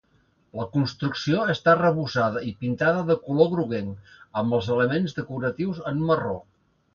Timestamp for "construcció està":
0.75-1.69